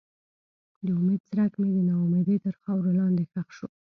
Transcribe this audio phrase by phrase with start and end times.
[0.85, 3.67] د امید څرک مې د ناامیدۍ تر خاورو لاندې ښخ شو.